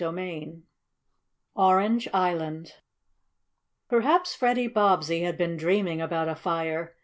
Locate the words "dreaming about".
5.57-6.27